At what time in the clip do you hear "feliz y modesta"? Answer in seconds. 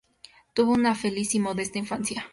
0.95-1.77